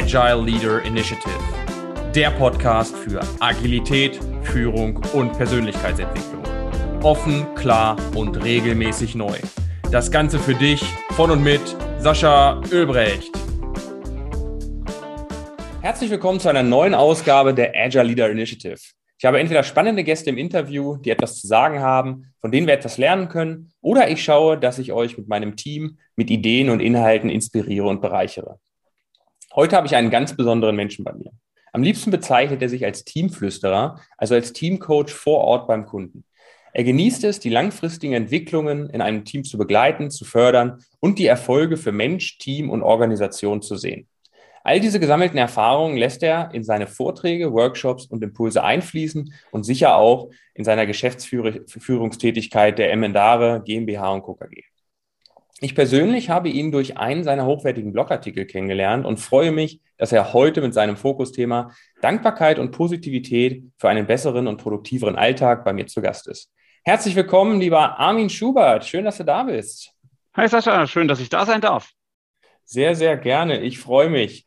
[0.00, 1.40] Agile Leader Initiative,
[2.14, 6.44] der Podcast für Agilität, Führung und Persönlichkeitsentwicklung.
[7.02, 9.36] Offen, klar und regelmäßig neu.
[9.90, 10.84] Das Ganze für dich
[11.16, 13.36] von und mit Sascha Ölbrecht.
[15.80, 18.78] Herzlich willkommen zu einer neuen Ausgabe der Agile Leader Initiative.
[19.18, 22.74] Ich habe entweder spannende Gäste im Interview, die etwas zu sagen haben, von denen wir
[22.74, 26.78] etwas lernen können, oder ich schaue, dass ich euch mit meinem Team mit Ideen und
[26.78, 28.60] Inhalten inspiriere und bereichere.
[29.54, 31.32] Heute habe ich einen ganz besonderen Menschen bei mir.
[31.72, 36.24] Am liebsten bezeichnet er sich als Teamflüsterer, also als Teamcoach vor Ort beim Kunden.
[36.72, 41.26] Er genießt es, die langfristigen Entwicklungen in einem Team zu begleiten, zu fördern und die
[41.26, 44.06] Erfolge für Mensch, Team und Organisation zu sehen.
[44.64, 49.96] All diese gesammelten Erfahrungen lässt er in seine Vorträge, Workshops und Impulse einfließen und sicher
[49.96, 54.64] auch in seiner Geschäftsführungstätigkeit der Emendare GmbH und KKG.
[55.60, 60.32] Ich persönlich habe ihn durch einen seiner hochwertigen Blogartikel kennengelernt und freue mich, dass er
[60.32, 65.86] heute mit seinem Fokusthema Dankbarkeit und Positivität für einen besseren und produktiveren Alltag bei mir
[65.86, 66.52] zu Gast ist.
[66.84, 68.84] Herzlich willkommen, lieber Armin Schubert.
[68.84, 69.92] Schön, dass du da bist.
[70.34, 71.90] Hi Sascha, schön, dass ich da sein darf.
[72.64, 73.60] Sehr, sehr gerne.
[73.60, 74.46] Ich freue mich.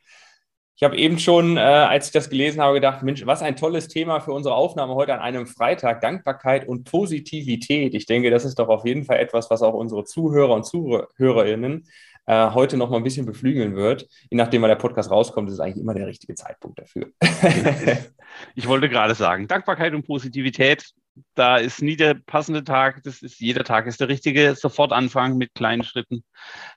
[0.76, 3.88] Ich habe eben schon, äh, als ich das gelesen habe, gedacht, Mensch, was ein tolles
[3.88, 6.02] Thema für unsere Aufnahme heute an einem Freitag.
[6.02, 7.94] Dankbarkeit und Positivität.
[7.94, 11.86] Ich denke, das ist doch auf jeden Fall etwas, was auch unsere Zuhörer und Zuhörerinnen
[12.26, 14.08] äh, heute noch mal ein bisschen beflügeln wird.
[14.30, 17.08] Je nachdem, wann der Podcast rauskommt, ist es eigentlich immer der richtige Zeitpunkt dafür.
[18.56, 20.92] ich wollte gerade sagen, Dankbarkeit und Positivität,
[21.36, 24.56] da ist nie der passende Tag, das ist jeder Tag ist der richtige.
[24.56, 26.24] Sofort anfangen mit kleinen Schritten,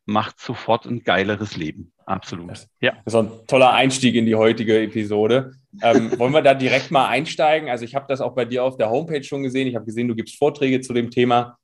[0.04, 1.92] macht sofort ein geileres Leben.
[2.06, 2.50] Absolut.
[2.50, 2.92] Das, ja.
[3.04, 5.52] Das ist ein toller Einstieg in die heutige Episode.
[5.82, 7.68] Ähm, wollen wir da direkt mal einsteigen?
[7.68, 9.66] Also ich habe das auch bei dir auf der Homepage schon gesehen.
[9.68, 11.58] Ich habe gesehen, du gibst Vorträge zu dem Thema.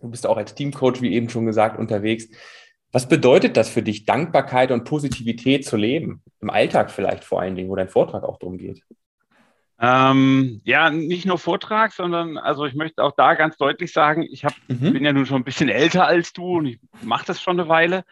[0.00, 2.28] Du bist auch als Teamcoach, wie eben schon gesagt, unterwegs.
[2.92, 6.22] Was bedeutet das für dich, Dankbarkeit und Positivität zu leben?
[6.40, 8.82] Im Alltag vielleicht vor allen Dingen, wo dein Vortrag auch darum geht.
[9.84, 14.44] Ähm, ja, nicht nur Vortrag, sondern also ich möchte auch da ganz deutlich sagen, ich
[14.44, 14.92] hab, mhm.
[14.92, 17.68] bin ja nun schon ein bisschen älter als du und ich mache das schon eine
[17.68, 18.04] Weile.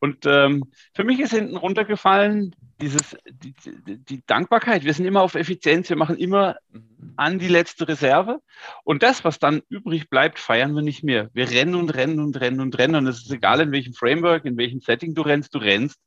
[0.00, 3.54] Und ähm, für mich ist hinten runtergefallen, dieses, die,
[3.96, 4.84] die, Dankbarkeit.
[4.84, 6.56] Wir sind immer auf Effizienz, wir machen immer
[7.16, 8.40] an die letzte Reserve.
[8.82, 11.30] Und das, was dann übrig bleibt, feiern wir nicht mehr.
[11.32, 12.96] Wir rennen und rennen und rennen und rennen.
[12.96, 15.98] Und es ist egal, in welchem Framework, in welchem Setting du rennst, du rennst.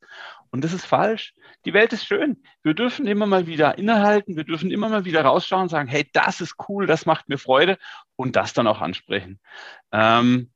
[0.50, 1.34] Und das ist falsch.
[1.64, 2.42] Die Welt ist schön.
[2.62, 6.08] Wir dürfen immer mal wieder innehalten, wir dürfen immer mal wieder rausschauen und sagen, hey,
[6.12, 7.78] das ist cool, das macht mir Freude
[8.16, 9.40] und das dann auch ansprechen.
[9.92, 10.50] Ähm,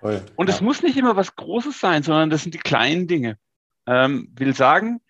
[0.00, 0.22] Toll.
[0.36, 3.38] Und es muss nicht immer was Großes sein, sondern das sind die kleinen Dinge.
[3.86, 5.00] Ähm, will sagen,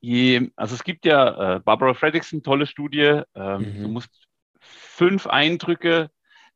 [0.00, 3.82] je, also es gibt ja äh, Barbara Fredrickson, tolle Studie, ähm, mhm.
[3.82, 4.10] du musst
[4.60, 6.10] fünf Eindrücke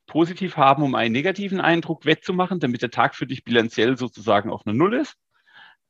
[0.06, 4.66] positiv haben, um einen negativen Eindruck wettzumachen, damit der Tag für dich bilanziell sozusagen auf
[4.66, 5.16] eine Null ist.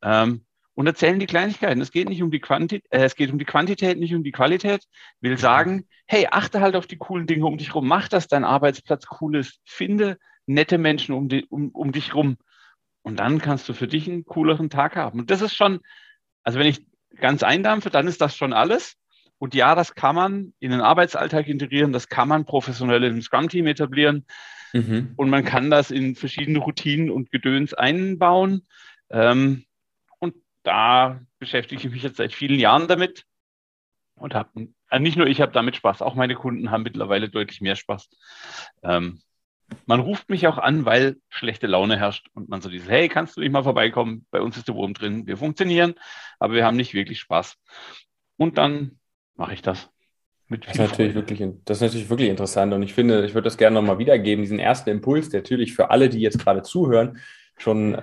[0.06, 0.44] Ähm,
[0.74, 1.80] und erzählen die Kleinigkeiten.
[1.80, 4.32] Es geht nicht um die Quantität, äh, es geht um die Quantität, nicht um die
[4.32, 4.84] Qualität.
[5.20, 8.44] Will sagen, hey, achte halt auf die coolen Dinge um dich rum, mach, dass dein
[8.44, 12.36] Arbeitsplatz cool ist, finde nette Menschen um, die, um, um dich rum.
[13.02, 15.20] Und dann kannst du für dich einen cooleren Tag haben.
[15.20, 15.80] Und das ist schon,
[16.42, 18.96] also wenn ich ganz eindampfe, dann ist das schon alles.
[19.38, 23.66] Und ja, das kann man in den Arbeitsalltag integrieren, das kann man professionell im Scrum-Team
[23.66, 24.26] etablieren.
[24.72, 25.12] Mhm.
[25.16, 28.66] Und man kann das in verschiedene Routinen und Gedöns einbauen.
[29.10, 29.64] Ähm,
[30.66, 33.24] da beschäftige ich mich jetzt seit vielen Jahren damit
[34.16, 37.60] und habe, äh, nicht nur ich habe damit Spaß, auch meine Kunden haben mittlerweile deutlich
[37.60, 38.08] mehr Spaß.
[38.82, 39.20] Ähm,
[39.84, 43.36] man ruft mich auch an, weil schlechte Laune herrscht und man so dieses, hey, kannst
[43.36, 44.26] du nicht mal vorbeikommen?
[44.30, 45.26] Bei uns ist der Wurm drin.
[45.26, 45.94] Wir funktionieren,
[46.38, 47.56] aber wir haben nicht wirklich Spaß.
[48.36, 48.98] Und dann
[49.34, 49.90] mache ich das.
[50.48, 53.56] das, ist natürlich wirklich, das ist natürlich wirklich interessant und ich finde, ich würde das
[53.56, 57.18] gerne nochmal wiedergeben, diesen ersten Impuls, der natürlich für alle, die jetzt gerade zuhören,
[57.56, 58.00] schon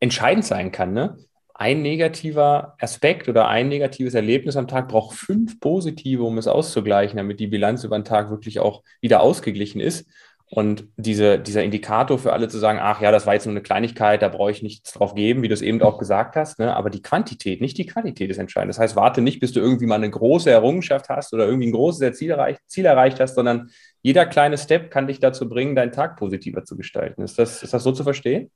[0.00, 0.92] entscheidend sein kann.
[0.92, 1.16] Ne?
[1.56, 7.16] Ein negativer Aspekt oder ein negatives Erlebnis am Tag braucht fünf positive, um es auszugleichen,
[7.16, 10.08] damit die Bilanz über den Tag wirklich auch wieder ausgeglichen ist.
[10.50, 13.62] Und diese, dieser Indikator für alle zu sagen, ach ja, das war jetzt nur eine
[13.62, 16.76] Kleinigkeit, da brauche ich nichts drauf geben, wie du es eben auch gesagt hast, ne?
[16.76, 18.70] aber die Quantität, nicht die Qualität ist entscheidend.
[18.70, 21.72] Das heißt, warte nicht, bis du irgendwie mal eine große Errungenschaft hast oder irgendwie ein
[21.72, 23.70] großes Ziel erreicht, Ziel erreicht hast, sondern
[24.02, 27.22] jeder kleine Step kann dich dazu bringen, deinen Tag positiver zu gestalten.
[27.22, 28.50] Ist das, ist das so zu verstehen?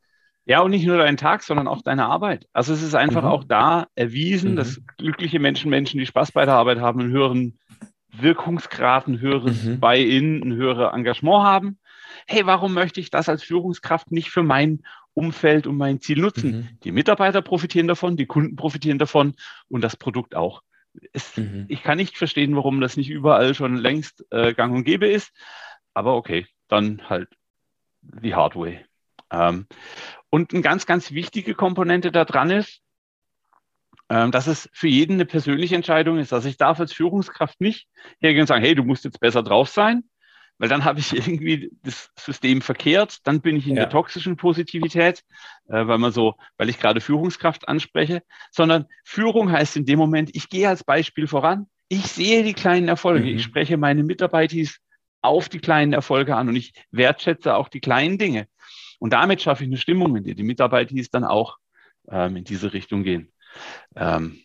[0.49, 2.47] Ja, und nicht nur deinen Tag, sondern auch deine Arbeit.
[2.53, 3.29] Also es ist einfach mhm.
[3.29, 4.57] auch da erwiesen, mhm.
[4.57, 7.59] dass glückliche Menschen, Menschen, die Spaß bei der Arbeit haben, einen höheren
[8.11, 9.79] Wirkungsgrad, ein höheres mhm.
[9.79, 11.79] Buy-in, ein höheres Engagement haben
[12.27, 14.83] hey, warum möchte ich das als Führungskraft nicht für mein
[15.15, 16.51] Umfeld und mein Ziel nutzen?
[16.51, 16.69] Mhm.
[16.85, 19.35] Die Mitarbeiter profitieren davon, die Kunden profitieren davon
[19.69, 20.63] und das Produkt auch.
[21.13, 21.67] Es, mhm.
[21.69, 25.33] Ich kann nicht verstehen, warum das nicht überall schon längst äh, gang und gäbe ist,
[25.95, 27.29] aber okay, dann halt
[28.03, 28.85] die Hardware.
[29.31, 29.67] Ähm,
[30.31, 32.83] und eine ganz, ganz wichtige Komponente da dran ist,
[34.11, 36.33] ähm, dass es für jeden eine persönliche Entscheidung ist.
[36.33, 37.89] Also ich darf als Führungskraft nicht
[38.21, 40.05] hergehen und sagen, hey, du musst jetzt besser drauf sein,
[40.59, 43.83] weil dann habe ich irgendwie das System verkehrt, dann bin ich in ja.
[43.83, 45.25] der toxischen Positivität,
[45.69, 50.31] äh, weil man so, weil ich gerade Führungskraft anspreche, sondern Führung heißt in dem Moment,
[50.35, 53.37] ich gehe als Beispiel voran, ich sehe die kleinen Erfolge, mhm.
[53.37, 54.57] ich spreche meine Mitarbeiter
[55.21, 58.47] auf die kleinen Erfolge an und ich wertschätze auch die kleinen Dinge.
[58.99, 61.59] Und damit schaffe ich eine Stimmung, in der die Mitarbeiter dann auch
[62.11, 63.33] ähm, in diese Richtung gehen.
[63.97, 64.39] Ähm,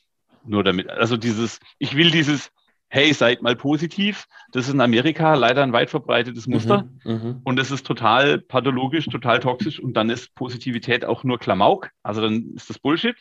[0.45, 2.51] nur damit, also dieses, ich will dieses,
[2.89, 7.41] hey, seid mal positiv, das ist in Amerika leider ein weit verbreitetes Muster mhm, mhm.
[7.43, 12.21] und es ist total pathologisch, total toxisch und dann ist Positivität auch nur Klamauk, also
[12.21, 13.15] dann ist das Bullshit.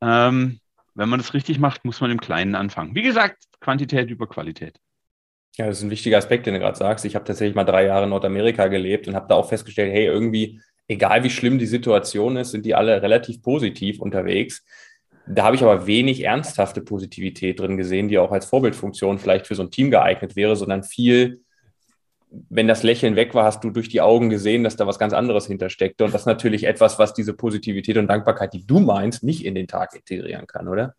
[0.00, 0.60] Ähm,
[0.94, 2.94] wenn man das richtig macht, muss man im Kleinen anfangen.
[2.94, 4.78] Wie gesagt, Quantität über Qualität.
[5.56, 7.06] Ja, das ist ein wichtiger Aspekt, den du gerade sagst.
[7.06, 10.04] Ich habe tatsächlich mal drei Jahre in Nordamerika gelebt und habe da auch festgestellt, hey,
[10.04, 14.64] irgendwie, egal wie schlimm die Situation ist, sind die alle relativ positiv unterwegs.
[15.26, 19.54] Da habe ich aber wenig ernsthafte Positivität drin gesehen, die auch als Vorbildfunktion vielleicht für
[19.54, 21.40] so ein Team geeignet wäre, sondern viel,
[22.30, 25.14] wenn das Lächeln weg war, hast du durch die Augen gesehen, dass da was ganz
[25.14, 26.04] anderes hintersteckte.
[26.04, 29.54] Und das ist natürlich etwas, was diese Positivität und Dankbarkeit, die du meinst, nicht in
[29.54, 30.94] den Tag integrieren kann, oder?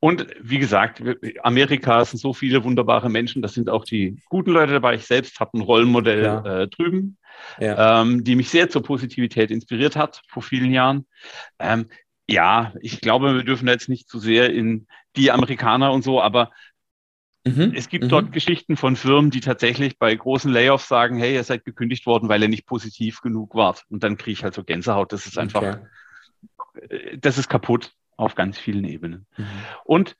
[0.00, 1.02] Und wie gesagt,
[1.42, 4.94] Amerika sind so viele wunderbare Menschen, das sind auch die guten Leute dabei.
[4.94, 6.62] Ich selbst habe ein Rollenmodell ja.
[6.62, 7.18] äh, drüben,
[7.58, 8.00] ja.
[8.00, 11.06] ähm, die mich sehr zur Positivität inspiriert hat vor vielen Jahren.
[11.58, 11.86] Ähm,
[12.26, 14.86] ja, ich glaube, wir dürfen jetzt nicht zu sehr in
[15.16, 16.50] die Amerikaner und so, aber
[17.44, 17.72] mhm.
[17.74, 18.08] es gibt mhm.
[18.08, 22.30] dort Geschichten von Firmen, die tatsächlich bei großen Layoffs sagen, hey, ihr seid gekündigt worden,
[22.30, 23.84] weil ihr nicht positiv genug wart.
[23.90, 25.12] Und dann kriege ich halt so Gänsehaut.
[25.12, 26.88] Das ist einfach, okay.
[26.88, 29.26] Äh, das ist kaputt auf ganz vielen Ebenen.
[29.36, 29.46] Mhm.
[29.84, 30.16] Und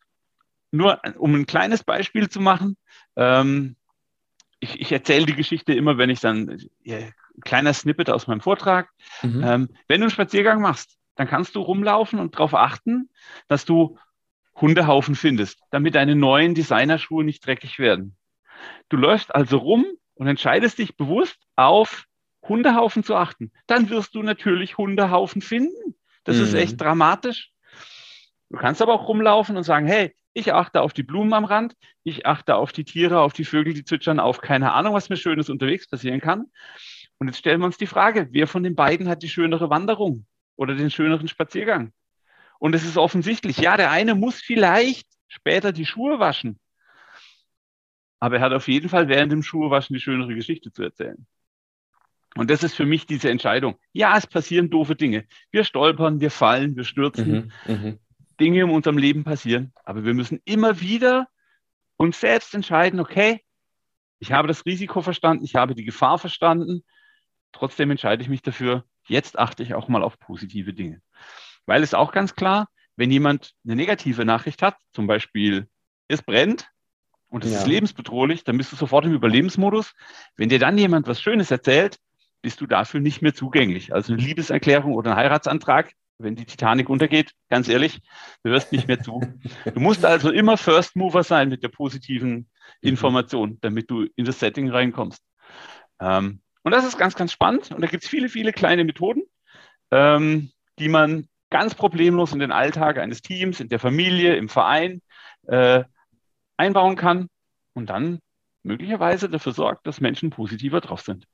[0.73, 2.77] nur um ein kleines Beispiel zu machen,
[3.17, 3.77] ähm,
[4.61, 6.99] ich, ich erzähle die Geschichte immer, wenn ich dann, ja,
[7.45, 8.91] kleiner Snippet aus meinem Vortrag,
[9.23, 9.43] mhm.
[9.45, 13.11] ähm, wenn du einen Spaziergang machst, dann kannst du rumlaufen und darauf achten,
[13.49, 13.99] dass du
[14.55, 18.17] Hundehaufen findest, damit deine neuen Designerschuhe nicht dreckig werden.
[18.89, 22.05] Du läufst also rum und entscheidest dich bewusst auf
[22.43, 23.53] Hundehaufen zu achten.
[23.67, 25.95] Dann wirst du natürlich Hundehaufen finden.
[26.25, 26.43] Das mhm.
[26.43, 27.53] ist echt dramatisch.
[28.51, 31.77] Du kannst aber auch rumlaufen und sagen, hey, ich achte auf die Blumen am Rand,
[32.03, 35.17] ich achte auf die Tiere, auf die Vögel, die zwitschern, auf keine Ahnung, was mir
[35.17, 36.47] Schönes unterwegs passieren kann.
[37.19, 40.27] Und jetzt stellen wir uns die Frage, wer von den beiden hat die schönere Wanderung
[40.57, 41.93] oder den schöneren Spaziergang?
[42.59, 46.59] Und es ist offensichtlich, ja, der eine muss vielleicht später die Schuhe waschen,
[48.21, 51.27] aber er hat auf jeden Fall während dem Schuhewaschen die schönere Geschichte zu erzählen.
[52.37, 53.77] Und das ist für mich diese Entscheidung.
[53.93, 55.25] Ja, es passieren doofe Dinge.
[55.51, 57.53] Wir stolpern, wir fallen, wir stürzen.
[57.67, 57.99] Mhm, mhm.
[58.41, 59.73] Dinge in unserem Leben passieren.
[59.85, 61.29] Aber wir müssen immer wieder
[61.97, 63.43] uns selbst entscheiden, okay,
[64.19, 66.83] ich habe das Risiko verstanden, ich habe die Gefahr verstanden.
[67.53, 71.03] Trotzdem entscheide ich mich dafür, jetzt achte ich auch mal auf positive Dinge.
[71.67, 75.69] Weil es auch ganz klar, wenn jemand eine negative Nachricht hat, zum Beispiel
[76.09, 76.69] es brennt
[77.29, 77.59] und es ja.
[77.59, 79.95] ist lebensbedrohlich, dann bist du sofort im Überlebensmodus.
[80.37, 81.99] Wenn dir dann jemand was Schönes erzählt,
[82.43, 83.93] bist du dafür nicht mehr zugänglich.
[83.95, 88.01] Also eine Liebeserklärung oder ein Heiratsantrag wenn die Titanic untergeht, ganz ehrlich,
[88.43, 89.21] du hörst nicht mehr zu.
[89.73, 92.47] Du musst also immer First Mover sein mit der positiven mhm.
[92.81, 95.23] Information, damit du in das Setting reinkommst.
[96.01, 97.71] Ähm, und das ist ganz, ganz spannend.
[97.71, 99.23] Und da gibt es viele, viele kleine Methoden,
[99.91, 105.03] ähm, die man ganz problemlos in den Alltag eines Teams, in der Familie, im Verein
[105.47, 105.85] äh,
[106.57, 107.29] einbauen kann
[107.75, 108.21] und dann
[108.63, 111.27] möglicherweise dafür sorgt, dass Menschen positiver drauf sind.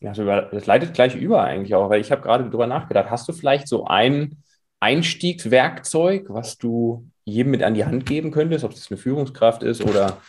[0.00, 3.10] Ja, das leitet gleich über eigentlich auch, weil ich habe gerade darüber nachgedacht.
[3.10, 4.42] Hast du vielleicht so ein
[4.80, 9.82] Einstiegswerkzeug, was du jedem mit an die Hand geben könntest, ob es eine Führungskraft ist
[9.84, 10.20] oder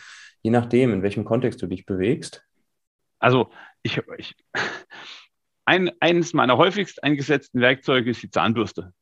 [0.42, 2.44] je nachdem, in welchem Kontext du dich bewegst?
[3.20, 3.50] Also
[3.82, 4.34] ich, ich
[5.64, 8.92] ein, eines meiner häufigst eingesetzten Werkzeuge ist die Zahnbürste.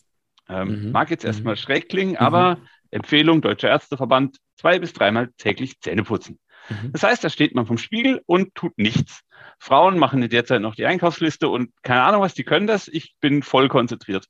[0.48, 0.92] Ähm, mhm.
[0.92, 1.58] Mag jetzt erstmal mhm.
[1.58, 2.18] schräg klingen, mhm.
[2.18, 2.58] aber
[2.90, 6.38] Empfehlung Deutscher Ärzteverband, zwei bis dreimal täglich Zähne putzen.
[6.68, 6.92] Mhm.
[6.92, 9.22] Das heißt, da steht man vom Spiegel und tut nichts.
[9.58, 12.88] Frauen machen in der Zeit noch die Einkaufsliste und keine Ahnung was, die können das.
[12.88, 14.26] Ich bin voll konzentriert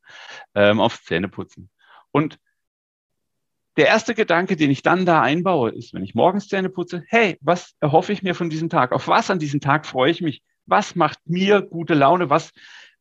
[0.54, 1.70] ähm, aufs Zähneputzen.
[2.10, 2.38] Und
[3.76, 7.38] der erste Gedanke, den ich dann da einbaue, ist, wenn ich morgens Zähne putze, hey,
[7.40, 8.92] was erhoffe ich mir von diesem Tag?
[8.92, 10.42] Auf was an diesem Tag freue ich mich?
[10.66, 12.28] Was macht mir gute Laune?
[12.28, 12.50] Was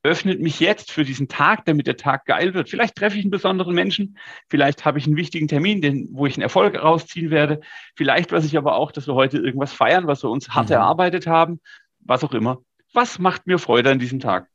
[0.07, 2.69] öffnet mich jetzt für diesen Tag, damit der Tag geil wird?
[2.69, 4.17] Vielleicht treffe ich einen besonderen Menschen,
[4.49, 7.61] vielleicht habe ich einen wichtigen Termin, den, wo ich einen Erfolg rausziehen werde.
[7.95, 10.75] Vielleicht weiß ich aber auch, dass wir heute irgendwas feiern, was wir uns hart mhm.
[10.75, 11.59] erarbeitet haben
[12.07, 12.61] was auch immer.
[12.93, 14.49] Was macht mir Freude an diesem Tag?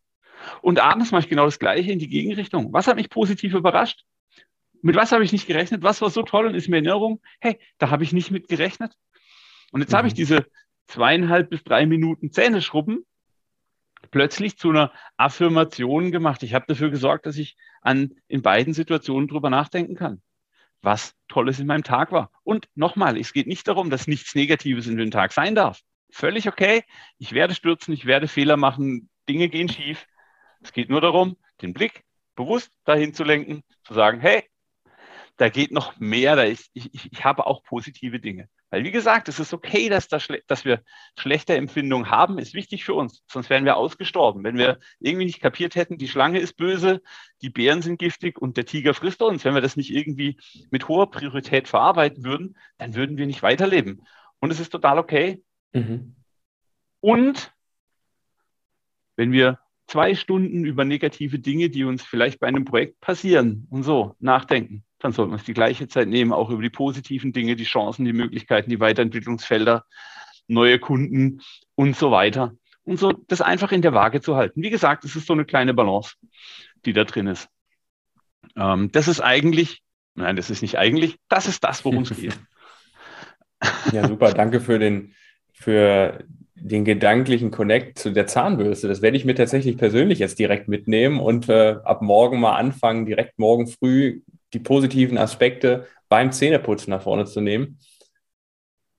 [0.61, 2.73] Und abends mache ich genau das Gleiche in die Gegenrichtung.
[2.73, 4.05] Was hat mich positiv überrascht?
[4.81, 5.83] Mit was habe ich nicht gerechnet?
[5.83, 7.21] Was war so toll und ist mir in Erinnerung?
[7.41, 8.95] Hey, da habe ich nicht mit gerechnet.
[9.71, 9.97] Und jetzt mhm.
[9.99, 10.17] habe ich mhm.
[10.17, 10.47] diese
[10.89, 13.05] zweieinhalb bis drei Minuten Zähne schrubben.
[14.13, 16.45] Plötzlich zu einer Affirmation gemacht.
[16.45, 20.23] Ich habe dafür gesorgt, dass ich an, in beiden Situationen drüber nachdenken kann,
[20.83, 22.31] was Tolles in meinem Tag war.
[22.45, 25.81] Und nochmal, es geht nicht darum, dass nichts Negatives in den Tag sein darf.
[26.11, 26.85] Völlig okay.
[27.19, 30.07] Ich werde stürzen, ich werde Fehler machen, Dinge gehen schief.
[30.61, 32.05] Es geht nur darum, den Blick
[32.37, 34.45] bewusst dahin zu lenken, zu sagen, hey,
[35.39, 38.49] da geht noch mehr, da ist, ich, ich, ich habe auch positive Dinge.
[38.73, 40.83] Weil, wie gesagt, es ist okay, dass, das, dass wir
[41.19, 43.23] schlechte Empfindungen haben, ist wichtig für uns.
[43.31, 44.43] Sonst wären wir ausgestorben.
[44.45, 47.03] Wenn wir irgendwie nicht kapiert hätten, die Schlange ist böse,
[47.43, 49.45] die Bären sind giftig und der Tiger frisst uns.
[49.45, 50.39] Wenn wir das nicht irgendwie
[50.71, 54.07] mit hoher Priorität verarbeiten würden, dann würden wir nicht weiterleben.
[54.41, 55.43] Und es ist total okay.
[55.75, 56.17] Mhm.
[57.01, 57.53] Und
[59.17, 63.83] wenn wir zwei Stunden über negative Dinge, die uns vielleicht bei einem Projekt passieren und
[63.83, 67.57] so nachdenken, dann sollten wir uns die gleiche Zeit nehmen, auch über die positiven Dinge,
[67.57, 69.85] die Chancen, die Möglichkeiten, die Weiterentwicklungsfelder,
[70.47, 71.41] neue Kunden
[71.75, 72.53] und so weiter.
[72.85, 74.63] Und so das einfach in der Waage zu halten.
[74.63, 76.15] Wie gesagt, es ist so eine kleine Balance,
[76.85, 77.49] die da drin ist.
[78.57, 79.83] Ähm, das ist eigentlich,
[80.15, 82.39] nein, das ist nicht eigentlich, das ist das, worum es geht.
[83.93, 84.33] Ja, super.
[84.33, 85.15] Danke für den,
[85.53, 88.87] für den gedanklichen Connect zu der Zahnbürste.
[88.87, 93.07] Das werde ich mir tatsächlich persönlich jetzt direkt mitnehmen und äh, ab morgen mal anfangen,
[93.07, 97.79] direkt morgen früh die positiven Aspekte beim Zähneputzen nach vorne zu nehmen.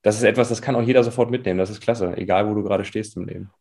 [0.01, 1.59] Das ist etwas, das kann auch jeder sofort mitnehmen.
[1.59, 3.51] Das ist klasse, egal wo du gerade stehst im Leben.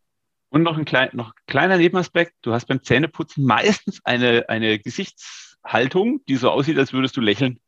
[0.49, 2.35] Und noch ein klein, noch kleiner Nebenaspekt.
[2.43, 7.61] Du hast beim Zähneputzen meistens eine, eine Gesichtshaltung, die so aussieht, als würdest du lächeln.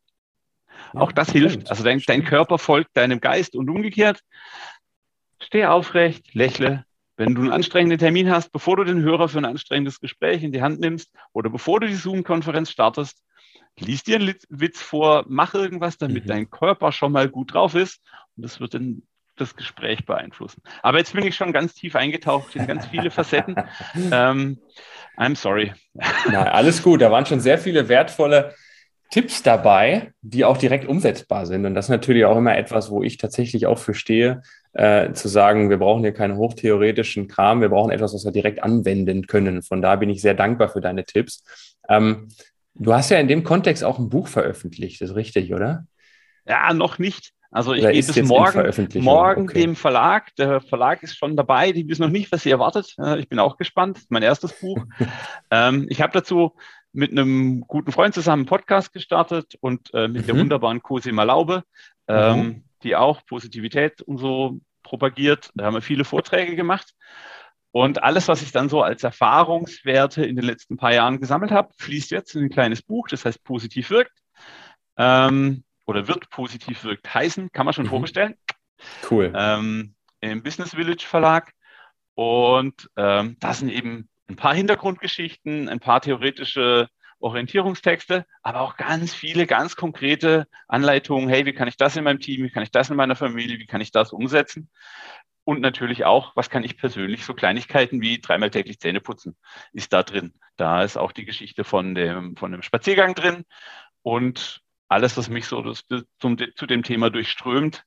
[0.93, 1.51] Ja, auch das stimmt.
[1.51, 1.69] hilft.
[1.71, 4.21] Also dein, dein Körper folgt deinem Geist und umgekehrt.
[5.41, 6.85] Steh aufrecht, lächle.
[7.17, 10.51] Wenn du einen anstrengenden Termin hast, bevor du den Hörer für ein anstrengendes Gespräch in
[10.51, 13.23] die Hand nimmst oder bevor du die Zoom-Konferenz startest,
[13.79, 16.29] lies dir einen Witz vor, mach irgendwas, damit mhm.
[16.29, 18.01] dein Körper schon mal gut drauf ist
[18.35, 19.03] und das wird dann
[19.37, 20.61] das Gespräch beeinflussen.
[20.81, 23.55] Aber jetzt bin ich schon ganz tief eingetaucht in ganz viele Facetten.
[24.11, 24.59] ähm,
[25.17, 25.73] I'm sorry.
[26.31, 28.53] Na, alles gut, da waren schon sehr viele wertvolle
[29.11, 31.65] Tipps dabei, die auch direkt umsetzbar sind.
[31.65, 34.41] Und das ist natürlich auch immer etwas, wo ich tatsächlich auch für stehe,
[34.73, 38.63] äh, zu sagen, wir brauchen hier keinen hochtheoretischen Kram, wir brauchen etwas, was wir direkt
[38.63, 39.61] anwenden können.
[39.61, 41.43] Von da bin ich sehr dankbar für deine Tipps.
[41.87, 42.29] Ähm,
[42.75, 45.87] Du hast ja in dem Kontext auch ein Buch veröffentlicht, ist richtig, oder?
[46.45, 47.31] Ja, noch nicht.
[47.51, 49.61] Also ich gebe es morgen, morgen okay.
[49.61, 50.35] dem Verlag.
[50.35, 51.71] Der Verlag ist schon dabei.
[51.71, 52.95] Die wissen noch nicht, was sie erwartet.
[53.17, 54.01] Ich bin auch gespannt.
[54.09, 54.83] Mein erstes Buch.
[55.51, 56.53] ähm, ich habe dazu
[56.91, 60.25] mit einem guten Freund zusammen einen Podcast gestartet und äh, mit mhm.
[60.27, 61.63] der wunderbaren Cosima Laube,
[62.09, 62.63] ähm, mhm.
[62.83, 65.51] die auch Positivität und so propagiert.
[65.55, 66.93] Da haben wir viele Vorträge gemacht.
[67.75, 71.73] Und alles, was ich dann so als Erfahrungswerte in den letzten paar Jahren gesammelt habe,
[71.77, 74.17] fließt jetzt in ein kleines Buch, das heißt Positiv wirkt.
[74.95, 77.89] Ähm, oder wird positiv wirkt heißen, kann man schon mhm.
[77.89, 78.35] vorbestellen.
[79.11, 79.33] Cool.
[79.35, 81.51] Ähm, Im Business Village Verlag.
[82.13, 86.87] Und ähm, da sind eben ein paar Hintergrundgeschichten, ein paar theoretische
[87.19, 91.27] Orientierungstexte, aber auch ganz viele ganz konkrete Anleitungen.
[91.27, 93.59] Hey, wie kann ich das in meinem Team, wie kann ich das in meiner Familie,
[93.59, 94.69] wie kann ich das umsetzen?
[95.45, 99.37] Und natürlich auch, was kann ich persönlich, so Kleinigkeiten wie dreimal täglich Zähne putzen,
[99.73, 100.33] ist da drin.
[100.57, 103.45] Da ist auch die Geschichte von dem, von dem Spaziergang drin
[104.01, 105.85] und alles, was mich so das,
[106.19, 107.85] zum, zu dem Thema durchströmt.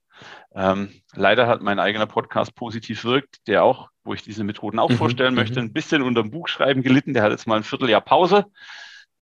[0.55, 4.91] Ähm, leider hat mein eigener Podcast positiv wirkt, der auch, wo ich diese Methoden auch
[4.91, 5.69] mhm, vorstellen möchte, mhm.
[5.69, 7.13] ein bisschen unter dem Buchschreiben gelitten.
[7.13, 8.47] Der hat jetzt mal ein Vierteljahr Pause,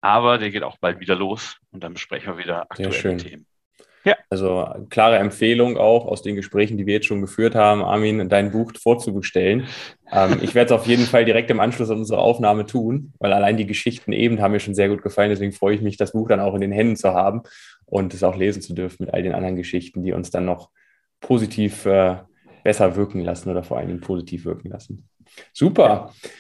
[0.02, 3.46] aber der geht auch bald wieder los und dann besprechen wir wieder aktuelle Themen.
[4.06, 4.16] Ja.
[4.30, 8.52] Also klare Empfehlung auch aus den Gesprächen, die wir jetzt schon geführt haben, Armin, dein
[8.52, 9.66] Buch vorzubestellen.
[10.12, 13.32] Ähm, ich werde es auf jeden Fall direkt im Anschluss an unsere Aufnahme tun, weil
[13.32, 15.30] allein die Geschichten eben haben mir schon sehr gut gefallen.
[15.30, 17.42] Deswegen freue ich mich, das Buch dann auch in den Händen zu haben
[17.84, 20.70] und es auch lesen zu dürfen mit all den anderen Geschichten, die uns dann noch
[21.18, 22.18] positiv äh,
[22.62, 25.08] besser wirken lassen oder vor allen Dingen positiv wirken lassen.
[25.52, 25.84] Super.
[25.84, 26.30] Ja.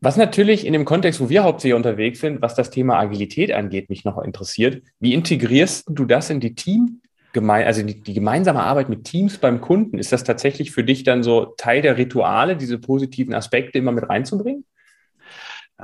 [0.00, 3.88] Was natürlich in dem Kontext, wo wir hauptsächlich unterwegs sind, was das Thema Agilität angeht,
[3.88, 4.82] mich noch interessiert.
[5.00, 7.00] Wie integrierst du das in die Team,
[7.34, 9.98] also die, die, gemeinsame Arbeit mit Teams beim Kunden?
[9.98, 14.08] Ist das tatsächlich für dich dann so Teil der Rituale, diese positiven Aspekte immer mit
[14.08, 14.64] reinzubringen?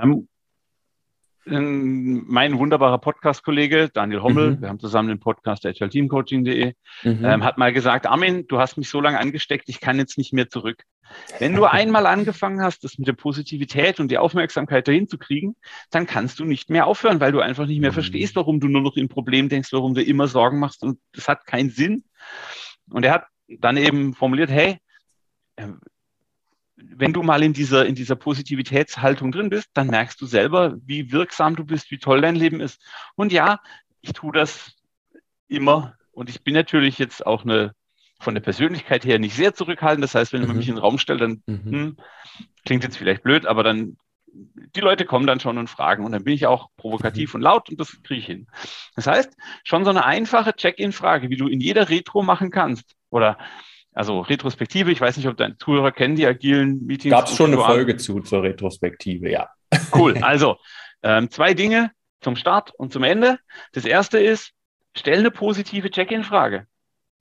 [0.01, 0.29] Ähm,
[1.45, 4.61] mein wunderbarer Podcast-Kollege Daniel Hommel, mhm.
[4.63, 7.25] wir haben zusammen den Podcast agileteamcoaching.de, mhm.
[7.25, 10.33] ähm, hat mal gesagt, Armin, du hast mich so lange angesteckt, ich kann jetzt nicht
[10.33, 10.85] mehr zurück.
[11.41, 15.57] Wenn du einmal angefangen hast, das mit der Positivität und die Aufmerksamkeit dahin zu kriegen,
[15.91, 17.95] dann kannst du nicht mehr aufhören, weil du einfach nicht mehr mhm.
[17.95, 21.29] verstehst, warum du nur noch in Problem denkst, warum du immer Sorgen machst und das
[21.29, 22.05] hat keinen Sinn.
[22.89, 24.79] Und er hat dann eben formuliert, hey,
[25.57, 25.81] ähm,
[26.95, 31.13] wenn du mal in dieser, in dieser Positivitätshaltung drin bist, dann merkst du selber, wie
[31.13, 32.81] wirksam du bist, wie toll dein Leben ist.
[33.15, 33.61] Und ja,
[34.01, 34.77] ich tue das
[35.49, 35.97] immer.
[36.13, 37.75] Und ich bin natürlich jetzt auch eine
[38.21, 40.05] von der Persönlichkeit her nicht sehr zurückhaltend.
[40.05, 40.49] Das heißt, wenn mhm.
[40.49, 41.71] man mich in den Raum stellt, dann mhm.
[41.71, 41.97] hm,
[42.65, 43.97] klingt jetzt vielleicht blöd, aber dann
[44.35, 47.39] die Leute kommen dann schon und fragen und dann bin ich auch provokativ mhm.
[47.39, 48.47] und laut und das kriege ich hin.
[48.97, 53.37] Das heißt, schon so eine einfache Check-in-Frage, wie du in jeder Retro machen kannst oder
[53.93, 57.13] also Retrospektive, ich weiß nicht, ob deine Zuhörer kennen die agilen Meetings.
[57.13, 59.49] Gab es schon eine Folge zu zur Retrospektive, ja.
[59.95, 60.19] Cool.
[60.23, 60.57] Also
[61.03, 63.39] ähm, zwei Dinge zum Start und zum Ende.
[63.73, 64.53] Das erste ist,
[64.97, 66.67] stell eine positive Check-in-Frage.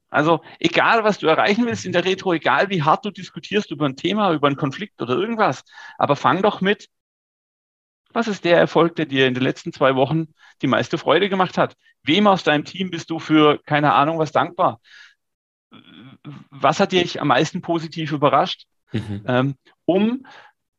[0.10, 3.86] Also egal, was du erreichen willst in der Retro, egal wie hart du diskutierst über
[3.86, 5.64] ein Thema, über einen Konflikt oder irgendwas,
[5.98, 6.90] aber fang doch mit,
[8.14, 11.58] was ist der Erfolg, der dir in den letzten zwei Wochen die meiste Freude gemacht
[11.58, 11.76] hat?
[12.04, 14.82] Wem aus deinem Team bist du für, keine Ahnung, was dankbar?
[16.50, 18.66] Was hat dich am meisten positiv überrascht?
[18.92, 19.24] Mhm.
[19.26, 20.26] Ähm, um,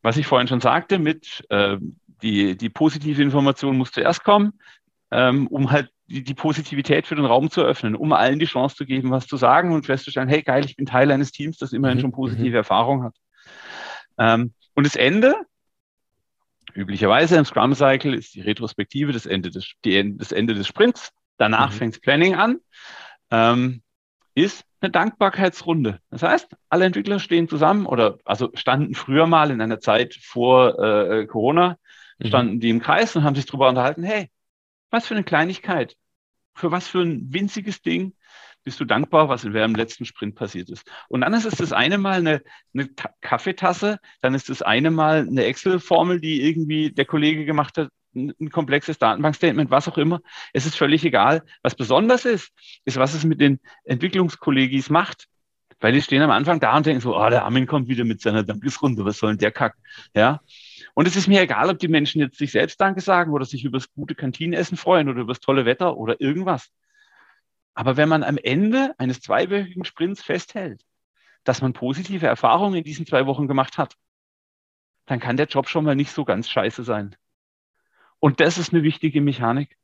[0.02, 1.78] was ich vorhin schon sagte, mit äh,
[2.22, 4.52] die, die positive Information muss zuerst kommen,
[5.10, 8.76] ähm, um halt die, die Positivität für den Raum zu öffnen, um allen die Chance
[8.76, 11.72] zu geben, was zu sagen und festzustellen, hey geil, ich bin Teil eines Teams, das
[11.72, 12.02] immerhin mhm.
[12.02, 12.54] schon positive mhm.
[12.54, 13.14] Erfahrung hat.
[14.18, 15.34] Ähm, und das Ende,
[16.74, 21.12] üblicherweise im Scrum Cycle, ist die Retrospektive, das Ende des, die, das Ende des Sprints.
[21.38, 21.76] Danach mhm.
[21.76, 22.58] fängt Planning an.
[23.30, 23.81] Ähm,
[24.34, 26.00] ist eine Dankbarkeitsrunde.
[26.10, 30.78] Das heißt, alle Entwickler stehen zusammen oder also standen früher mal in einer Zeit vor
[30.78, 31.76] äh, Corona,
[32.18, 32.26] mhm.
[32.26, 32.60] standen mhm.
[32.60, 34.30] die im Kreis und haben sich darüber unterhalten, hey,
[34.90, 35.96] was für eine Kleinigkeit
[36.54, 38.14] für was für ein winziges Ding
[38.64, 40.88] bist du dankbar, was in im letzten Sprint passiert ist.
[41.08, 42.42] Und dann ist es das eine Mal eine,
[42.74, 42.88] eine
[43.20, 48.50] Kaffeetasse, dann ist das eine Mal eine Excel-Formel, die irgendwie der Kollege gemacht hat, ein
[48.50, 50.20] komplexes Datenbankstatement, was auch immer.
[50.52, 51.42] Es ist völlig egal.
[51.62, 52.52] Was besonders ist,
[52.84, 55.28] ist, was es mit den Entwicklungskollegis macht.
[55.80, 58.20] Weil die stehen am Anfang da und denken so, oh, der Armin kommt wieder mit
[58.20, 59.76] seiner Dankesrunde, was soll denn der Kack?
[60.14, 60.40] Ja.
[60.94, 63.64] Und es ist mir egal, ob die Menschen jetzt sich selbst Danke sagen oder sich
[63.64, 66.70] über das gute Kantinenessen freuen oder über das tolle Wetter oder irgendwas.
[67.74, 70.84] Aber wenn man am Ende eines zweiwöchigen Sprints festhält,
[71.42, 73.96] dass man positive Erfahrungen in diesen zwei Wochen gemacht hat,
[75.06, 77.16] dann kann der Job schon mal nicht so ganz scheiße sein.
[78.22, 79.76] Und das ist eine wichtige Mechanik.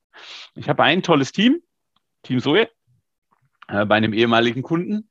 [0.54, 1.60] Ich habe ein tolles Team,
[2.22, 2.68] Team Zoe,
[3.66, 5.10] äh, bei einem ehemaligen Kunden.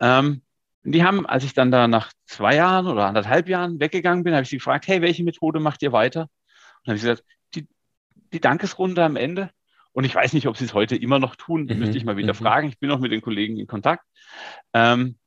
[0.00, 0.42] Ähm,
[0.82, 4.42] die haben, als ich dann da nach zwei Jahren oder anderthalb Jahren weggegangen bin, habe
[4.42, 6.22] ich sie gefragt, hey, welche Methode macht ihr weiter?
[6.22, 7.22] Und habe ich gesagt,
[7.54, 7.68] die,
[8.32, 9.50] die Dankesrunde am Ende.
[9.92, 11.78] Und ich weiß nicht, ob sie es heute immer noch tun, mhm.
[11.78, 12.38] müsste ich mal wieder mhm.
[12.38, 12.68] fragen.
[12.68, 14.04] Ich bin noch mit den Kollegen in Kontakt.
[14.72, 15.18] Ähm,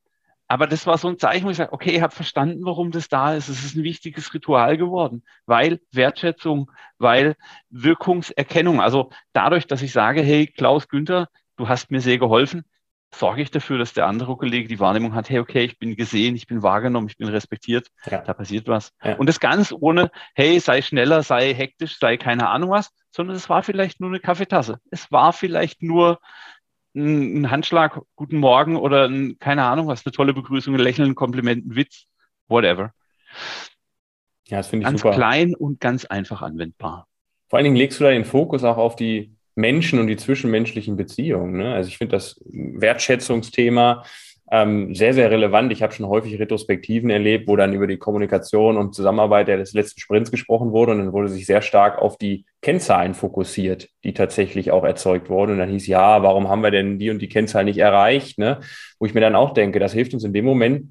[0.50, 3.08] aber das war so ein Zeichen, wo ich sage, okay, ich habe verstanden, warum das
[3.08, 3.50] da ist.
[3.50, 7.36] Es ist ein wichtiges Ritual geworden, weil Wertschätzung, weil
[7.70, 8.82] Wirkungserkennung.
[8.82, 12.66] Also dadurch, dass ich sage, hey, Klaus Günther, du hast mir sehr geholfen,
[13.14, 16.36] sorge ich dafür, dass der andere Kollege die Wahrnehmung hat, hey, okay, ich bin gesehen,
[16.36, 18.18] ich bin wahrgenommen, ich bin respektiert, ja.
[18.22, 18.92] da passiert was.
[19.04, 19.18] Ja.
[19.18, 23.50] Und das ganz ohne, hey, sei schneller, sei hektisch, sei keine Ahnung was, sondern es
[23.50, 24.80] war vielleicht nur eine Kaffeetasse.
[24.90, 26.20] Es war vielleicht nur
[27.00, 31.12] ein, ein Handschlag, guten Morgen oder ein, keine Ahnung was, eine tolle Begrüßung, ein Lächeln,
[31.12, 32.06] ein Kompliment, ein Witz,
[32.48, 32.94] whatever.
[34.48, 35.12] Ja, das finde ich ganz super.
[35.12, 37.08] Ganz klein und ganz einfach anwendbar.
[37.48, 40.96] Vor allen Dingen legst du da den Fokus auch auf die Menschen und die zwischenmenschlichen
[40.96, 41.58] Beziehungen.
[41.58, 41.74] Ne?
[41.74, 44.04] Also ich finde das Wertschätzungsthema
[44.52, 45.72] ähm, sehr, sehr relevant.
[45.72, 50.00] Ich habe schon häufig Retrospektiven erlebt, wo dann über die Kommunikation und Zusammenarbeit des letzten
[50.00, 54.72] Sprints gesprochen wurde und dann wurde sich sehr stark auf die Kennzahlen fokussiert, die tatsächlich
[54.72, 55.52] auch erzeugt wurden.
[55.52, 58.40] Und dann hieß, ja, warum haben wir denn die und die Kennzahlen nicht erreicht?
[58.40, 58.60] Ne?
[59.00, 60.88] Wo ich mir dann auch denke, das hilft uns in dem Moment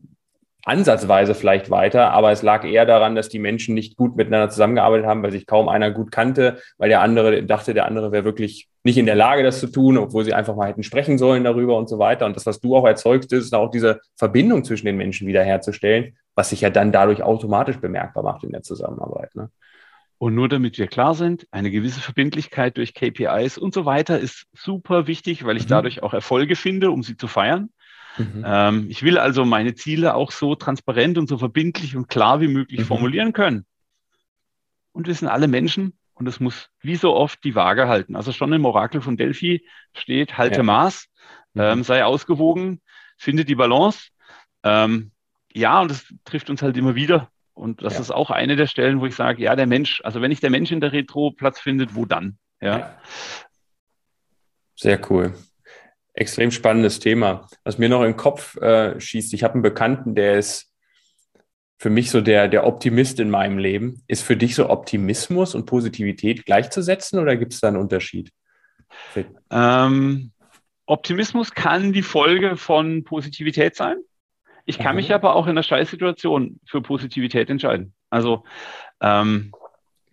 [0.65, 5.07] ansatzweise vielleicht weiter, aber es lag eher daran, dass die Menschen nicht gut miteinander zusammengearbeitet
[5.07, 8.69] haben, weil sich kaum einer gut kannte, weil der andere dachte, der andere wäre wirklich
[8.85, 11.77] nicht in der Lage, das zu tun, obwohl sie einfach mal hätten sprechen sollen darüber
[11.77, 12.27] und so weiter.
[12.27, 16.51] Und das, was du auch erzeugst, ist auch diese Verbindung zwischen den Menschen wiederherzustellen, was
[16.51, 19.35] sich ja dann dadurch automatisch bemerkbar macht in der Zusammenarbeit.
[19.35, 19.51] Ne?
[20.19, 24.47] Und nur damit wir klar sind, eine gewisse Verbindlichkeit durch KPIs und so weiter ist
[24.53, 25.69] super wichtig, weil ich mhm.
[25.69, 27.71] dadurch auch Erfolge finde, um sie zu feiern.
[28.19, 28.45] Mhm.
[28.45, 32.49] Ähm, ich will also meine Ziele auch so transparent und so verbindlich und klar wie
[32.49, 32.85] möglich mhm.
[32.85, 33.65] formulieren können.
[34.93, 38.17] Und wir sind alle Menschen und es muss wie so oft die Waage halten.
[38.17, 40.63] Also schon im Orakel von Delphi steht, halte ja.
[40.63, 41.07] Maß,
[41.55, 41.61] mhm.
[41.61, 42.81] ähm, sei ausgewogen,
[43.17, 44.09] finde die Balance.
[44.65, 45.13] Ähm,
[45.53, 47.31] ja, und das trifft uns halt immer wieder.
[47.55, 48.01] Und das ja.
[48.01, 50.51] ist auch eine der Stellen, wo ich sage, ja, der Mensch, also wenn nicht der
[50.51, 52.39] Mensch in der Retro Platz findet, wo dann?
[52.61, 52.79] Ja.
[52.79, 53.01] ja.
[54.77, 55.35] Sehr cool.
[56.19, 57.47] Extrem spannendes Thema.
[57.63, 60.75] Was mir noch in den Kopf äh, schießt, ich habe einen Bekannten, der ist
[61.79, 64.03] für mich so der, der Optimist in meinem Leben.
[64.09, 68.33] Ist für dich so Optimismus und Positivität gleichzusetzen oder gibt es da einen Unterschied?
[69.51, 70.33] Ähm,
[70.87, 73.99] Optimismus kann die Folge von Positivität sein.
[74.65, 75.03] Ich kann mhm.
[75.03, 77.95] mich aber auch in einer Scheißsituation für Positivität entscheiden.
[78.11, 78.43] Also,
[79.01, 79.53] ähm,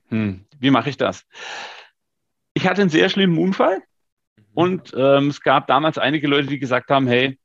[0.10, 1.26] hm, wie mache ich das?
[2.54, 3.82] Ich hatte einen sehr schlimmen Unfall
[4.56, 7.38] und ähm, es gab damals einige Leute, die gesagt haben, hey,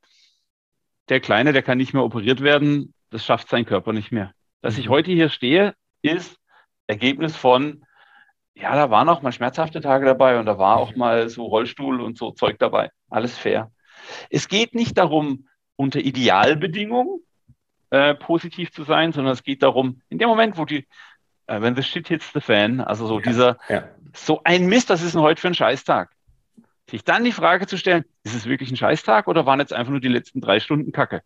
[1.09, 4.33] der Kleine, der kann nicht mehr operiert werden, das schafft sein Körper nicht mehr.
[4.63, 4.93] Dass ich mhm.
[4.93, 6.39] heute hier stehe, ist
[6.87, 7.85] Ergebnis von,
[8.55, 12.01] ja, da waren auch mal schmerzhafte Tage dabei und da war auch mal so Rollstuhl
[12.01, 12.91] und so Zeug dabei.
[13.09, 13.73] Alles fair.
[14.31, 17.21] Es geht nicht darum, unter Idealbedingungen
[17.91, 20.87] äh, positiv zu sein, sondern es geht darum, in dem Moment, wo die,
[21.49, 23.89] äh, wenn the shit hits the fan, also so ja, dieser, ja.
[24.15, 26.11] so ein Mist, das ist denn heute für ein Scheißtag?
[26.91, 29.93] Sich dann die Frage zu stellen, ist es wirklich ein Scheißtag oder waren jetzt einfach
[29.93, 31.23] nur die letzten drei Stunden Kacke?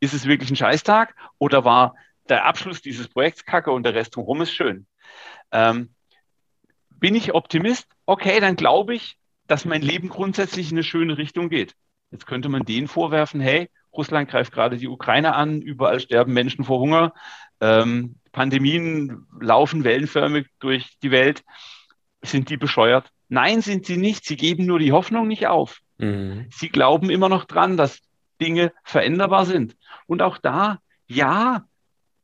[0.00, 1.94] Ist es wirklich ein Scheißtag oder war
[2.28, 4.86] der Abschluss dieses Projekts Kacke und der Rest drumherum ist schön?
[5.52, 5.94] Ähm,
[6.90, 7.86] bin ich Optimist?
[8.04, 9.16] Okay, dann glaube ich,
[9.46, 11.76] dass mein Leben grundsätzlich in eine schöne Richtung geht.
[12.10, 16.64] Jetzt könnte man denen vorwerfen, hey, Russland greift gerade die Ukraine an, überall sterben Menschen
[16.64, 17.14] vor Hunger,
[17.60, 21.44] ähm, Pandemien laufen wellenförmig durch die Welt.
[22.22, 23.12] Sind die bescheuert?
[23.28, 24.24] Nein, sind sie nicht.
[24.24, 25.80] Sie geben nur die Hoffnung nicht auf.
[25.98, 26.46] Mhm.
[26.50, 28.00] Sie glauben immer noch dran, dass
[28.40, 29.76] Dinge veränderbar sind.
[30.06, 31.64] Und auch da, ja,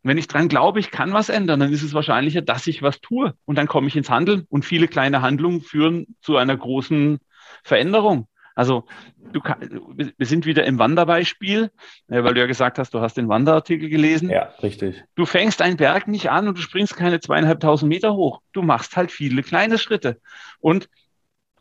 [0.03, 3.01] wenn ich dran glaube, ich kann was ändern, dann ist es wahrscheinlicher, dass ich was
[3.01, 3.35] tue.
[3.45, 4.47] Und dann komme ich ins Handeln.
[4.49, 7.19] Und viele kleine Handlungen führen zu einer großen
[7.63, 8.27] Veränderung.
[8.55, 8.85] Also
[9.33, 11.71] du wir sind wieder im Wanderbeispiel,
[12.09, 14.31] äh, weil du ja gesagt hast, du hast den Wanderartikel gelesen.
[14.31, 15.03] Ja, richtig.
[15.15, 18.41] Du fängst einen Berg nicht an und du springst keine zweieinhalbtausend Meter hoch.
[18.53, 20.21] Du machst halt viele kleine Schritte.
[20.61, 20.89] Und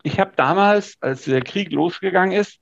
[0.02, 2.58] ich habe damals, als der Krieg losgegangen ist,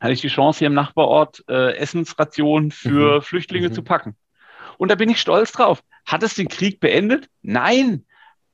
[0.00, 3.22] hatte ich die Chance, hier im Nachbarort äh, Essensrationen für mhm.
[3.22, 3.72] Flüchtlinge mhm.
[3.72, 4.16] zu packen.
[4.76, 5.82] Und da bin ich stolz drauf.
[6.04, 7.28] Hat es den Krieg beendet?
[7.42, 8.04] Nein.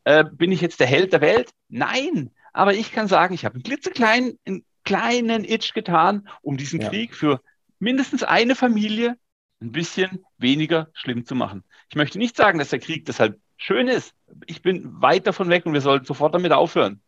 [0.04, 1.50] Äh, bin ich jetzt der Held der Welt?
[1.68, 2.30] Nein.
[2.52, 6.88] Aber ich kann sagen, ich habe einen klitzekleinen, einen kleinen Itch getan, um diesen ja.
[6.88, 7.40] Krieg für
[7.78, 9.16] mindestens eine Familie
[9.60, 11.64] ein bisschen weniger schlimm zu machen.
[11.88, 14.14] Ich möchte nicht sagen, dass der Krieg deshalb schön ist.
[14.46, 17.02] Ich bin weit davon weg und wir sollten sofort damit aufhören.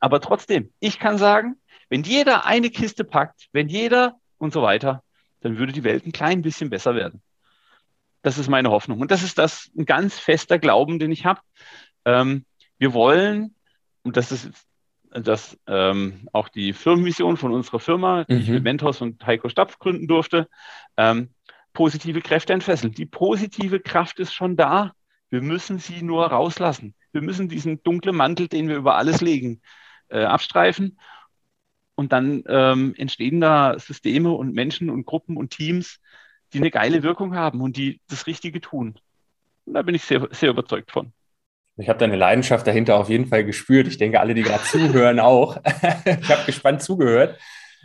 [0.00, 1.56] Aber trotzdem, ich kann sagen,
[1.88, 5.02] wenn jeder eine Kiste packt, wenn jeder und so weiter,
[5.40, 7.22] dann würde die Welt ein klein bisschen besser werden.
[8.22, 9.00] Das ist meine Hoffnung.
[9.00, 11.40] Und das ist das ein ganz fester Glauben, den ich habe.
[12.04, 12.44] Ähm,
[12.78, 13.54] wir wollen
[14.02, 14.50] und das ist
[15.10, 18.40] das ähm, auch die Firmenvision von unserer Firma, die mhm.
[18.40, 20.48] ich mit Mentors und Heiko Stapf gründen durfte,
[20.96, 21.30] ähm,
[21.72, 22.92] positive Kräfte entfesseln.
[22.92, 24.92] Die positive Kraft ist schon da.
[25.30, 26.94] Wir müssen sie nur rauslassen.
[27.12, 29.60] Wir müssen diesen dunklen Mantel, den wir über alles legen,
[30.08, 30.98] äh, abstreifen.
[31.94, 36.00] Und dann ähm, entstehen da Systeme und Menschen und Gruppen und Teams,
[36.52, 38.98] die eine geile Wirkung haben und die das Richtige tun.
[39.64, 41.12] Und da bin ich sehr, sehr überzeugt von.
[41.78, 43.86] Ich habe deine Leidenschaft dahinter auf jeden Fall gespürt.
[43.86, 45.56] Ich denke, alle, die gerade zuhören, auch.
[46.04, 47.38] ich habe gespannt zugehört.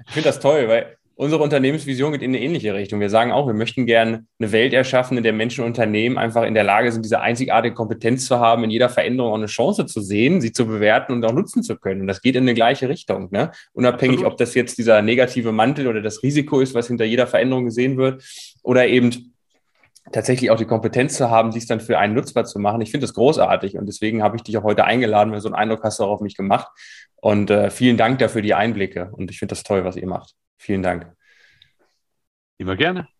[0.07, 2.99] Ich finde das toll, weil unsere Unternehmensvision geht in eine ähnliche Richtung.
[2.99, 6.43] Wir sagen auch, wir möchten gerne eine Welt erschaffen, in der Menschen und Unternehmen einfach
[6.43, 9.85] in der Lage sind, diese einzigartige Kompetenz zu haben, in jeder Veränderung auch eine Chance
[9.85, 12.01] zu sehen, sie zu bewerten und auch nutzen zu können.
[12.01, 13.29] Und das geht in eine gleiche Richtung.
[13.31, 13.51] Ne?
[13.73, 14.33] Unabhängig, Absolut.
[14.33, 17.97] ob das jetzt dieser negative Mantel oder das Risiko ist, was hinter jeder Veränderung gesehen
[17.97, 18.23] wird,
[18.63, 19.32] oder eben
[20.11, 22.81] tatsächlich auch die Kompetenz zu haben, dies dann für einen nutzbar zu machen.
[22.81, 25.55] Ich finde das großartig und deswegen habe ich dich auch heute eingeladen, weil so einen
[25.55, 26.67] Eindruck hast du auch auf mich gemacht.
[27.15, 30.33] Und äh, vielen Dank dafür die Einblicke und ich finde das toll, was ihr macht.
[30.57, 31.11] Vielen Dank.
[32.57, 33.12] Immer gerne.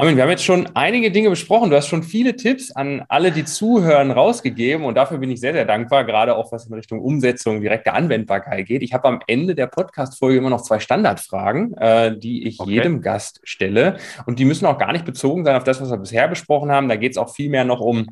[0.00, 1.68] Armin, wir haben jetzt schon einige Dinge besprochen.
[1.68, 4.86] Du hast schon viele Tipps an alle, die zuhören, rausgegeben.
[4.86, 8.64] Und dafür bin ich sehr, sehr dankbar, gerade auch was in Richtung Umsetzung, direkte Anwendbarkeit
[8.64, 8.82] geht.
[8.82, 12.70] Ich habe am Ende der Podcast-Folge immer noch zwei Standardfragen, äh, die ich okay.
[12.70, 13.98] jedem Gast stelle.
[14.24, 16.88] Und die müssen auch gar nicht bezogen sein auf das, was wir bisher besprochen haben.
[16.88, 18.06] Da geht es auch vielmehr noch um,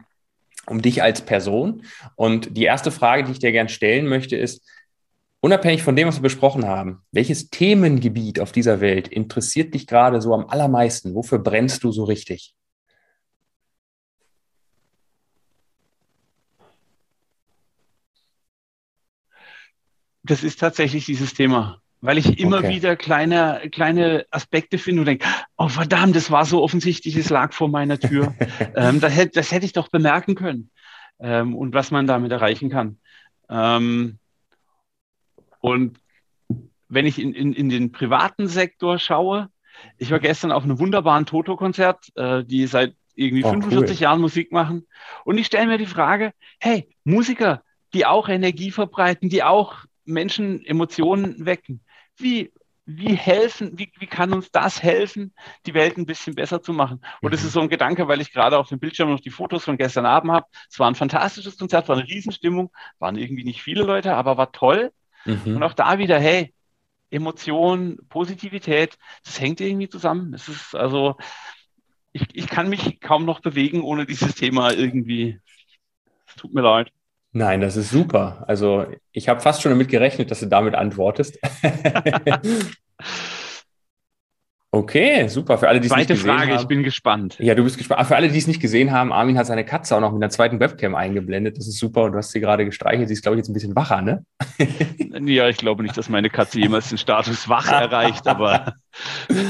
[0.66, 1.84] um dich als Person.
[2.16, 4.62] Und die erste Frage, die ich dir gerne stellen möchte, ist,
[5.40, 10.20] Unabhängig von dem, was wir besprochen haben, welches Themengebiet auf dieser Welt interessiert dich gerade
[10.20, 11.14] so am allermeisten?
[11.14, 12.56] Wofür brennst du so richtig?
[20.24, 22.70] Das ist tatsächlich dieses Thema, weil ich immer okay.
[22.70, 27.52] wieder kleine, kleine Aspekte finde und denke, oh verdammt, das war so offensichtlich, es lag
[27.52, 28.34] vor meiner Tür.
[28.76, 30.70] ähm, das, hätte, das hätte ich doch bemerken können
[31.20, 32.98] ähm, und was man damit erreichen kann.
[33.48, 34.18] Ähm,
[35.68, 36.00] und
[36.88, 39.50] wenn ich in, in, in den privaten Sektor schaue,
[39.96, 44.02] ich war gestern auf einem wunderbaren Toto-Konzert, äh, die seit irgendwie oh, 45 cool.
[44.02, 44.86] Jahren Musik machen.
[45.24, 50.64] Und ich stelle mir die Frage, hey, Musiker, die auch Energie verbreiten, die auch Menschen
[50.64, 51.80] Emotionen wecken,
[52.16, 52.52] wie,
[52.86, 55.34] wie helfen, wie, wie kann uns das helfen,
[55.66, 57.00] die Welt ein bisschen besser zu machen?
[57.20, 57.46] Und das mhm.
[57.48, 60.06] ist so ein Gedanke, weil ich gerade auf dem Bildschirm noch die Fotos von gestern
[60.06, 60.46] Abend habe.
[60.70, 64.52] Es war ein fantastisches Konzert, war eine Riesenstimmung, waren irgendwie nicht viele Leute, aber war
[64.52, 64.92] toll.
[65.28, 65.56] Mhm.
[65.56, 66.54] Und auch da wieder, hey,
[67.10, 70.34] Emotion, Positivität, das hängt irgendwie zusammen.
[70.34, 71.16] Es ist also,
[72.12, 75.38] ich, ich kann mich kaum noch bewegen ohne dieses Thema irgendwie.
[76.26, 76.90] Es tut mir leid.
[77.32, 78.44] Nein, das ist super.
[78.48, 81.38] Also ich habe fast schon damit gerechnet, dass du damit antwortest.
[84.70, 85.56] Okay, super.
[85.56, 86.60] Für alle, die es nicht gesehen Frage, haben.
[86.60, 87.36] ich bin gespannt.
[87.38, 88.06] Ja, du bist gespannt.
[88.06, 90.28] Für alle, die es nicht gesehen haben, Armin hat seine Katze auch noch mit einer
[90.28, 91.56] zweiten Webcam eingeblendet.
[91.56, 92.04] Das ist super.
[92.04, 93.08] Und du hast sie gerade gestreichelt.
[93.08, 94.26] Sie ist, glaube ich, jetzt ein bisschen wacher, ne?
[95.24, 98.74] ja, ich glaube nicht, dass meine Katze jemals den Status wach erreicht, aber.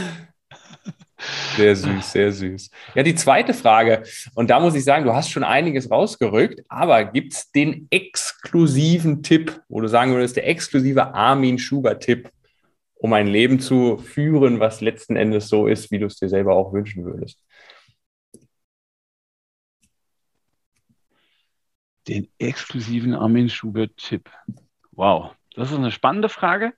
[1.56, 2.70] Sehr süß, sehr süß.
[2.94, 4.04] Ja, die zweite Frage,
[4.34, 9.24] und da muss ich sagen, du hast schon einiges rausgerückt, aber gibt es den exklusiven
[9.24, 12.30] Tipp, wo du sagen würdest, der exklusive Armin Schubert-Tipp,
[12.98, 16.54] um ein Leben zu führen, was letzten Endes so ist, wie du es dir selber
[16.54, 17.42] auch wünschen würdest?
[22.08, 24.30] Den exklusiven Armin Schubert-Tipp.
[24.92, 26.72] Wow, das ist eine spannende Frage.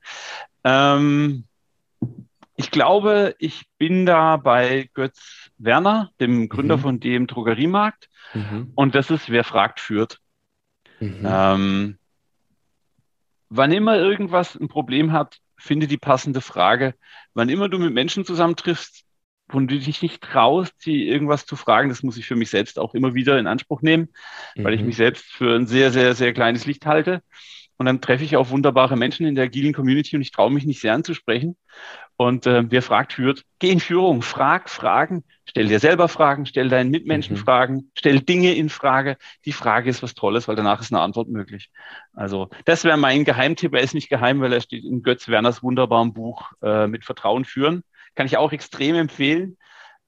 [0.65, 1.45] Ähm,
[2.57, 6.81] ich glaube, ich bin da bei Götz Werner, dem Gründer mhm.
[6.81, 8.11] von dem Drogeriemarkt.
[8.35, 8.73] Mhm.
[8.75, 10.19] Und das ist, wer fragt, führt.
[10.99, 11.23] Mhm.
[11.25, 11.99] Ähm,
[13.49, 16.95] wann immer irgendwas ein Problem hat, finde die passende Frage.
[17.35, 19.05] Wann immer du mit Menschen zusammentriffst,
[19.49, 22.79] wo du dich nicht traust, sie irgendwas zu fragen, das muss ich für mich selbst
[22.79, 24.09] auch immer wieder in Anspruch nehmen,
[24.55, 24.65] mhm.
[24.65, 24.89] weil ich mhm.
[24.89, 27.23] mich selbst für ein sehr, sehr, sehr kleines Licht halte.
[27.77, 30.67] Und dann treffe ich auf wunderbare Menschen in der agilen Community und ich traue mich
[30.67, 31.57] nicht sehr anzusprechen.
[32.21, 33.47] Und äh, wer fragt, führt.
[33.61, 37.41] Geh in Führung, frag Fragen, stell dir selber Fragen, stell deinen Mitmenschen mhm.
[37.41, 39.17] Fragen, stell Dinge in Frage.
[39.47, 41.71] Die Frage ist was Tolles, weil danach ist eine Antwort möglich.
[42.13, 43.73] Also das wäre mein Geheimtipp.
[43.73, 47.47] Er ist nicht geheim, weil er steht in Götz Werners wunderbaren Buch äh, mit Vertrauen
[47.47, 47.85] führen.
[48.15, 49.57] Kann ich auch extrem empfehlen.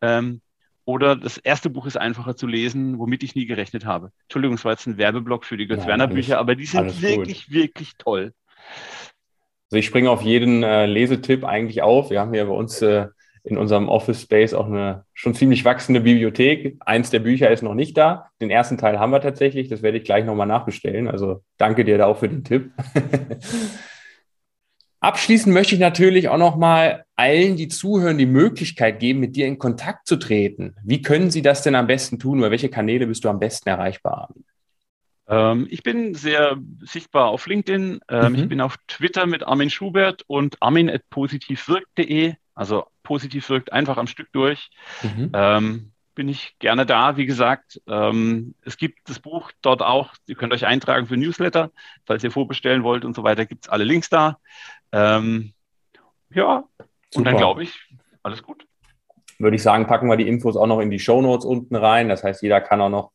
[0.03, 0.43] Ähm,
[0.85, 4.13] oder das erste Buch ist einfacher zu lesen, womit ich nie gerechnet habe.
[4.25, 7.55] Entschuldigung, es war jetzt ein Werbeblock für die Götz-Werner-Bücher, aber die sind wirklich, gut.
[7.55, 8.35] wirklich toll.
[9.73, 12.11] Also ich springe auf jeden äh, Lesetipp eigentlich auf.
[12.11, 13.07] Wir haben hier bei uns äh,
[13.43, 16.77] in unserem Office Space auch eine schon ziemlich wachsende Bibliothek.
[16.81, 18.27] Eins der Bücher ist noch nicht da.
[18.43, 19.69] Den ersten Teil haben wir tatsächlich.
[19.69, 21.09] Das werde ich gleich nochmal nachbestellen.
[21.09, 22.71] Also danke dir da auch für den Tipp.
[25.01, 29.47] Abschließend möchte ich natürlich auch noch mal allen, die zuhören, die Möglichkeit geben, mit dir
[29.47, 30.77] in Kontakt zu treten.
[30.85, 32.41] Wie können sie das denn am besten tun?
[32.41, 34.29] Oder welche Kanäle bist du am besten erreichbar?
[35.33, 38.01] Ähm, ich bin sehr sichtbar auf LinkedIn.
[38.09, 38.39] Ähm, mhm.
[38.39, 42.35] Ich bin auf Twitter mit Armin Schubert und armin.positivwirkt.de.
[42.55, 44.71] Also positiv wirkt einfach am Stück durch.
[45.03, 45.31] Mhm.
[45.33, 47.17] Ähm, bin ich gerne da.
[47.17, 50.13] Wie gesagt, ähm, es gibt das Buch dort auch.
[50.27, 51.71] Ihr könnt euch eintragen für Newsletter.
[52.05, 54.39] Falls ihr vorbestellen wollt und so weiter, gibt es alle Links da.
[54.93, 55.55] Ähm,
[56.35, 56.89] ja, Super.
[57.15, 57.81] und dann glaube ich,
[58.23, 58.67] alles gut.
[59.39, 62.11] Würde ich sagen, packen wir die Infos auch noch in die Show Notes unten rein.
[62.11, 63.13] Das heißt, jeder kann auch noch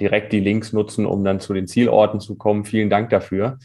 [0.00, 2.64] direkt die Links nutzen, um dann zu den Zielorten zu kommen.
[2.64, 3.58] Vielen Dank dafür.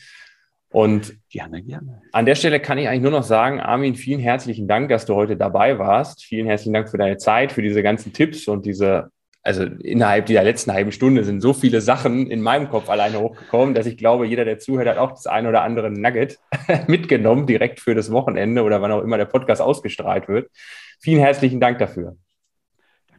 [0.71, 2.01] Und gerne, gerne.
[2.13, 5.15] An der Stelle kann ich eigentlich nur noch sagen, Armin, vielen herzlichen Dank, dass du
[5.15, 6.23] heute dabei warst.
[6.23, 9.11] Vielen herzlichen Dank für deine Zeit, für diese ganzen Tipps und diese
[9.43, 13.73] also innerhalb dieser letzten halben Stunde sind so viele Sachen in meinem Kopf alleine hochgekommen,
[13.73, 16.37] dass ich glaube, jeder, der zuhört, hat auch das ein oder andere Nugget
[16.87, 20.51] mitgenommen, direkt für das Wochenende oder wann auch immer der Podcast ausgestrahlt wird.
[20.99, 22.17] Vielen herzlichen Dank dafür.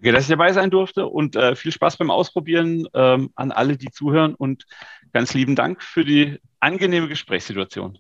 [0.02, 3.76] Danke, dass ich dabei sein durfte und äh, viel Spaß beim Ausprobieren ähm, an alle,
[3.76, 4.66] die zuhören und
[5.12, 7.98] ganz lieben Dank für die angenehme Gesprächssituation.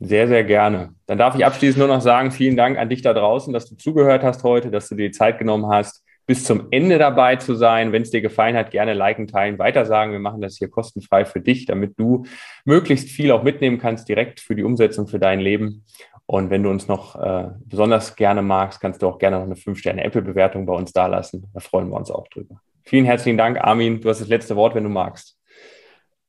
[0.00, 0.94] Sehr, sehr gerne.
[1.06, 3.76] Dann darf ich abschließend nur noch sagen, vielen Dank an dich da draußen, dass du
[3.76, 7.54] zugehört hast heute, dass du dir die Zeit genommen hast bis zum Ende dabei zu
[7.54, 7.92] sein.
[7.92, 10.12] Wenn es dir gefallen hat, gerne liken, teilen, weitersagen.
[10.12, 12.26] Wir machen das hier kostenfrei für dich, damit du
[12.64, 15.84] möglichst viel auch mitnehmen kannst, direkt für die Umsetzung für dein Leben.
[16.26, 19.54] Und wenn du uns noch äh, besonders gerne magst, kannst du auch gerne noch eine
[19.54, 21.46] 5-Sterne-Apple-Bewertung bei uns dalassen.
[21.54, 22.60] Da freuen wir uns auch drüber.
[22.82, 24.00] Vielen herzlichen Dank, Armin.
[24.00, 25.38] Du hast das letzte Wort, wenn du magst.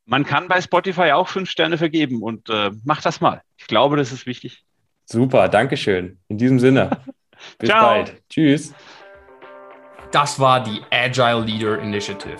[0.06, 3.42] Man kann bei Spotify auch fünf Sterne vergeben und äh, mach das mal.
[3.58, 4.64] Ich glaube, das ist wichtig.
[5.06, 6.20] Super, Dankeschön.
[6.28, 6.92] In diesem Sinne.
[7.60, 7.88] Bis Ciao.
[7.88, 8.22] bald.
[8.30, 8.74] Tschüss.
[10.12, 12.40] Das war die Agile Leader Initiative.